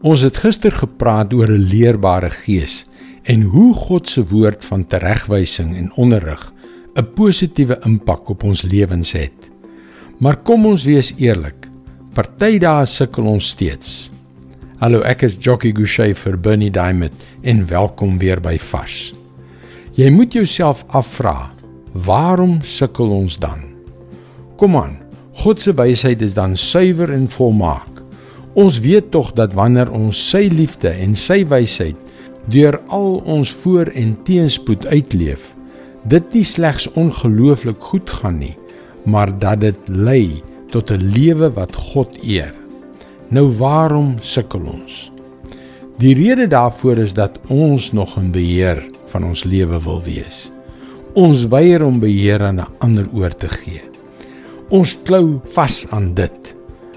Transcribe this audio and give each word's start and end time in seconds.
Ons 0.00 0.22
het 0.24 0.38
gister 0.40 0.72
gepraat 0.72 1.34
oor 1.36 1.50
'n 1.52 1.66
leerbare 1.68 2.30
gees 2.32 2.86
en 3.22 3.42
hoe 3.42 3.74
God 3.74 4.08
se 4.08 4.22
woord 4.24 4.64
van 4.64 4.86
teregwysing 4.86 5.76
en 5.76 5.92
onderrig 5.92 6.52
'n 6.96 7.04
positiewe 7.14 7.78
impak 7.84 8.28
op 8.28 8.42
ons 8.42 8.62
lewens 8.62 9.12
het. 9.12 9.50
Maar 10.18 10.36
kom 10.36 10.66
ons 10.66 10.84
wees 10.84 11.12
eerlik, 11.16 11.68
party 12.14 12.58
dae 12.58 12.86
sukkel 12.86 13.24
ons 13.24 13.48
steeds. 13.48 14.10
Hallo, 14.78 15.00
ek 15.00 15.22
is 15.22 15.36
Jockey 15.38 15.72
Gouchee 15.72 16.14
vir 16.14 16.40
Bernie 16.40 16.70
Diamond 16.70 17.14
en 17.42 17.66
welkom 17.66 18.18
weer 18.18 18.40
by 18.40 18.58
Vars. 18.58 19.12
Jy 19.94 20.10
moet 20.10 20.32
jouself 20.32 20.84
afvra, 20.88 21.50
waarom 21.92 22.62
sukkel 22.62 23.10
ons 23.10 23.38
dan? 23.38 23.60
Kom 24.56 24.76
aan, 24.76 24.96
God 25.32 25.60
se 25.60 25.74
wysheid 25.74 26.22
is 26.22 26.34
dan 26.34 26.56
suiwer 26.56 27.10
en 27.10 27.28
volmaak. 27.28 27.89
Ons 28.60 28.76
weet 28.84 29.06
tog 29.14 29.30
dat 29.38 29.54
wanneer 29.56 29.88
ons 29.94 30.18
sy 30.30 30.42
liefde 30.52 30.90
en 30.92 31.14
sy 31.16 31.38
wysheid 31.48 31.96
deur 32.52 32.76
al 32.92 33.20
ons 33.24 33.52
voor- 33.62 33.92
en 33.96 34.16
teenspoed 34.26 34.86
uitleef, 34.86 35.54
dit 36.04 36.34
nie 36.34 36.44
slegs 36.44 36.88
ongelooflik 36.92 37.80
goed 37.80 38.10
gaan 38.10 38.38
nie, 38.38 38.56
maar 39.04 39.32
dat 39.38 39.60
dit 39.60 39.88
lei 39.88 40.42
tot 40.70 40.90
'n 40.90 41.12
lewe 41.14 41.48
wat 41.54 41.74
God 41.76 42.18
eer. 42.22 42.52
Nou 43.30 43.48
waarom 43.48 44.16
sukkel 44.20 44.60
ons? 44.60 45.12
Die 45.98 46.14
rede 46.14 46.46
daarvoor 46.46 46.98
is 46.98 47.14
dat 47.14 47.38
ons 47.48 47.92
nog 47.92 48.16
in 48.16 48.30
beheer 48.30 48.84
van 49.06 49.24
ons 49.24 49.44
lewe 49.44 49.82
wil 49.82 50.02
wees. 50.02 50.52
Ons 51.14 51.48
weier 51.48 51.84
om 51.84 52.00
beheer 52.00 52.42
aan 52.42 52.60
'n 52.60 52.66
ander 52.78 53.08
oor 53.14 53.34
te 53.34 53.48
gee. 53.48 53.82
Ons 54.68 54.96
klou 55.02 55.40
vas 55.44 55.86
aan 55.90 56.14
dit 56.14 56.56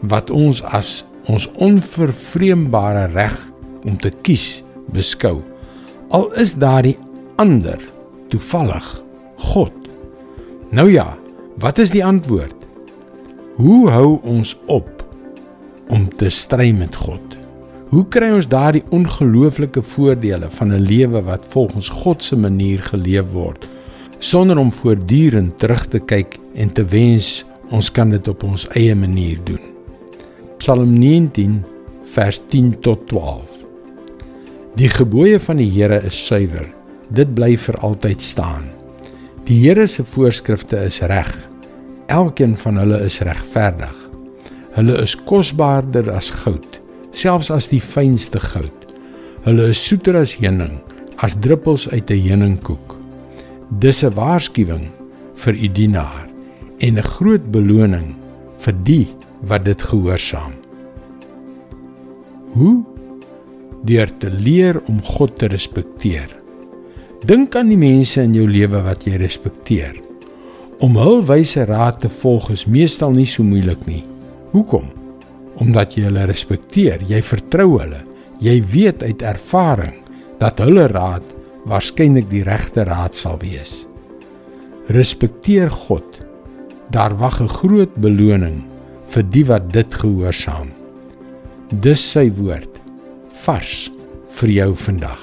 wat 0.00 0.30
ons 0.30 0.62
as 0.62 1.04
ons 1.30 1.46
onvervreembare 1.62 3.06
reg 3.12 3.34
om 3.84 3.96
te 4.00 4.10
kies 4.24 4.62
beskou. 4.92 5.40
Al 6.14 6.30
is 6.40 6.54
daardie 6.60 6.96
ander 7.40 7.80
toevallig 8.32 8.86
God. 9.50 9.72
Nou 10.74 10.90
ja, 10.90 11.14
wat 11.60 11.78
is 11.78 11.92
die 11.94 12.04
antwoord? 12.04 12.56
Hoe 13.56 13.90
hou 13.90 14.18
ons 14.22 14.56
op 14.66 14.90
om 15.88 16.08
te 16.18 16.28
stry 16.28 16.72
met 16.74 16.96
God? 16.96 17.22
Hoe 17.94 18.06
kry 18.10 18.32
ons 18.34 18.48
daardie 18.50 18.82
ongelooflike 18.90 19.82
voordele 19.82 20.50
van 20.50 20.72
'n 20.72 20.82
lewe 20.82 21.22
wat 21.22 21.46
volgens 21.48 21.88
God 21.88 22.22
se 22.22 22.36
manier 22.36 22.82
geleef 22.82 23.32
word 23.32 23.68
sonder 24.18 24.58
om 24.58 24.72
voortdurend 24.72 25.58
terug 25.58 25.86
te 25.86 25.98
kyk 25.98 26.38
en 26.54 26.72
te 26.72 26.84
wens 26.84 27.44
ons 27.70 27.90
kan 27.90 28.10
dit 28.10 28.28
op 28.28 28.42
ons 28.42 28.68
eie 28.68 28.94
manier 28.94 29.38
doen? 29.44 29.73
Psalm 30.64 30.94
19 30.96 31.58
vers 32.14 32.38
10 32.48 32.78
tot 32.80 33.02
12. 33.08 33.64
Die 34.80 34.88
gebooie 34.88 35.36
van 35.36 35.58
die 35.60 35.66
Here 35.68 35.98
is 36.08 36.16
suiwer. 36.16 36.64
Dit 37.12 37.34
bly 37.36 37.50
vir 37.60 37.76
altyd 37.84 38.22
staan. 38.24 38.70
Die 39.44 39.58
Here 39.60 39.84
se 39.84 40.06
voorskrifte 40.08 40.80
is 40.86 41.02
reg. 41.04 41.28
Elkeen 42.08 42.56
van 42.62 42.80
hulle 42.80 43.02
is 43.04 43.20
regverdig. 43.28 43.98
Hulle 44.78 44.96
is 45.02 45.12
kosbaarder 45.28 46.08
as 46.14 46.30
goud, 46.32 46.80
selfs 47.12 47.52
as 47.52 47.68
die 47.68 47.82
fynste 47.84 48.40
goud. 48.40 48.88
Hulle 49.44 49.68
is 49.74 49.84
soeter 49.84 50.16
as 50.22 50.32
honing, 50.38 50.78
as 51.20 51.36
druppels 51.44 51.90
uit 51.92 52.08
'n 52.08 52.24
honingkoek. 52.30 52.96
Dis 53.84 54.00
'n 54.00 54.16
waarskuwing 54.16 54.88
vir 55.44 55.54
u 55.60 55.68
dienaar 55.68 56.24
en 56.80 56.96
'n 56.96 57.10
groot 57.20 57.52
beloning 57.52 58.16
vir 58.64 58.74
die 58.84 59.08
wat 59.48 59.64
dit 59.64 59.82
gehoorsaam. 59.82 60.52
Hoe 62.54 62.82
deur 63.84 64.10
te 64.18 64.30
leer 64.32 64.80
om 64.88 65.02
God 65.04 65.36
te 65.38 65.48
respekteer. 65.52 66.30
Dink 67.24 67.56
aan 67.56 67.70
die 67.72 67.80
mense 67.80 68.22
in 68.22 68.34
jou 68.36 68.46
lewe 68.48 68.80
wat 68.84 69.04
jy 69.08 69.18
respekteer. 69.20 69.98
Om 70.84 70.96
hul 71.00 71.22
wyse 71.28 71.64
raad 71.68 72.00
te 72.02 72.10
volg 72.20 72.50
is 72.54 72.66
meestal 72.68 73.14
nie 73.14 73.28
so 73.28 73.44
moeilik 73.44 73.84
nie. 73.88 74.02
Hoekom? 74.52 74.88
Omdat 75.60 75.96
jy 75.96 76.08
hulle 76.08 76.26
respekteer, 76.28 77.04
jy 77.08 77.20
vertrou 77.24 77.78
hulle. 77.78 78.02
Jy 78.42 78.58
weet 78.72 79.04
uit 79.04 79.22
ervaring 79.22 80.00
dat 80.40 80.60
hulle 80.64 80.88
raad 80.90 81.24
waarskynlik 81.68 82.28
die 82.32 82.42
regte 82.44 82.84
raad 82.88 83.16
sal 83.16 83.38
wees. 83.40 83.84
Respekteer 84.92 85.70
God. 85.72 86.20
Daar 86.92 87.14
wag 87.16 87.40
'n 87.40 87.48
groot 87.48 87.94
beloning 87.96 88.64
vir 89.14 89.26
die 89.30 89.44
wat 89.46 89.68
dit 89.74 89.94
gehoorsaam. 90.00 90.68
Dis 91.84 92.02
sy 92.14 92.26
woord 92.34 92.80
vars 93.44 93.90
vir 94.40 94.50
jou 94.50 94.74
vandag. 94.78 95.20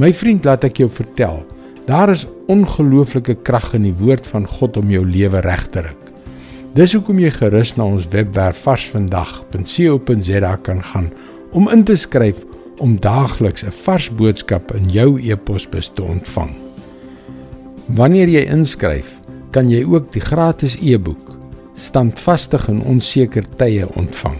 My 0.00 0.12
vriend, 0.16 0.44
laat 0.48 0.64
ek 0.68 0.78
jou 0.82 0.88
vertel, 0.92 1.42
daar 1.88 2.12
is 2.12 2.26
ongelooflike 2.52 3.34
krag 3.46 3.72
in 3.76 3.84
die 3.88 3.96
woord 3.96 4.26
van 4.28 4.46
God 4.48 4.76
om 4.80 4.90
jou 4.92 5.04
lewe 5.06 5.40
reg 5.44 5.66
te 5.72 5.80
ruk. 5.86 6.04
Dis 6.76 6.94
hoekom 6.96 7.18
jy 7.20 7.30
gerus 7.34 7.74
na 7.76 7.84
ons 7.84 8.08
webwerf 8.12 8.62
varsvandag.co.za 8.64 10.52
kan 10.64 10.80
gaan 10.92 11.08
om 11.52 11.68
in 11.72 11.84
te 11.84 11.96
skryf 12.00 12.44
om 12.80 12.96
daagliks 12.96 13.64
'n 13.64 13.70
vars 13.84 14.08
boodskap 14.10 14.72
in 14.76 14.88
jou 14.88 15.20
e-posbus 15.20 15.88
te 15.94 16.02
ontvang. 16.02 16.50
Wanneer 17.88 18.28
jy 18.28 18.44
inskryf, 18.48 19.20
kan 19.50 19.68
jy 19.68 19.84
ook 19.84 20.12
die 20.12 20.20
gratis 20.20 20.76
e-boek 20.80 21.41
Standvastig 21.74 22.68
in 22.68 22.84
onseker 22.84 23.44
tye 23.56 23.88
ontvang. 23.96 24.36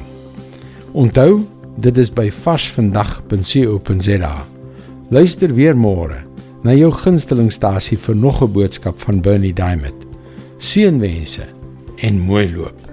Onthou, 0.92 1.40
Dit 1.80 1.96
is 1.96 2.10
by 2.12 2.28
varsvandag.co.za. 2.30 4.34
Luister 5.08 5.54
weer 5.54 5.76
môre 5.76 6.24
na 6.62 6.74
jou 6.76 6.92
gunstelingstasie 6.92 7.98
vir 7.98 8.16
nog 8.16 8.42
'n 8.42 8.52
boodskap 8.52 9.00
van 9.00 9.20
Bernie 9.20 9.54
Diamond. 9.54 10.06
Seënwense 10.58 11.42
en 11.96 12.18
mooi 12.18 12.56
loop. 12.56 12.91